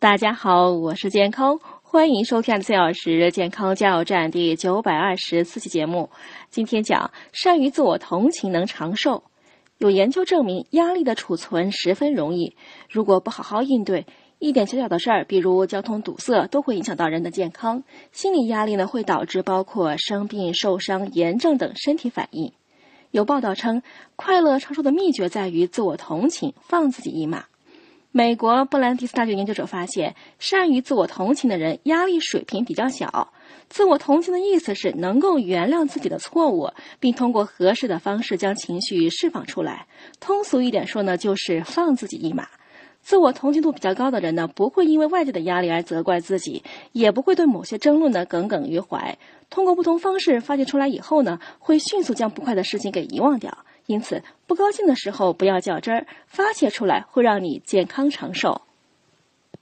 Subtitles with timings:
[0.00, 6.08] 大家好，我是健康，欢迎收看四小时健康加油站第九百二十四期节目。
[6.48, 9.22] 今天讲善于自我同情能长寿。
[9.76, 12.56] 有研究证明，压力的储存十分容易，
[12.88, 14.06] 如果不好好应对，
[14.38, 17.84] 一点小小的事儿，比如交通堵塞，都会影响到人的健康。
[18.10, 22.54] 心理压力呢，会导致包括生病、受伤、炎症等身体反应。
[23.10, 23.82] 有报道称，
[24.16, 27.44] 快乐长寿的秘诀在于自我同情，放自己一马。
[28.12, 33.32] 美国布兰迪斯大学研究者发现，善于自我同情的人压力水平比较小。
[33.68, 39.86] 自我同情的意思是能够原谅自己的错误，并通过合适的方式将情绪释放出来。
[40.18, 42.48] 通俗一点说呢，就是放自己一马。
[43.00, 49.16] 自我同情度比较高的人呢，不会因为外界的压力而责怪自己，也不会对某些争论呢耿耿于怀。
[49.50, 53.56] 通过不同方式发泄出来以后呢，会迅速将不快的事情给遗忘掉。
[53.90, 58.62] 因此，不高兴的时候不要较真儿，发泄出来会让你健康长寿。